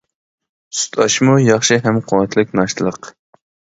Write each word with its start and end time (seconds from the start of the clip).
سۈت 0.77 0.97
ئاشمۇ 1.03 1.35
ياخشى 1.49 1.79
ھەم 1.85 2.03
قۇۋۋەتلىك 2.13 2.59
ناشتىلىق. 2.61 3.15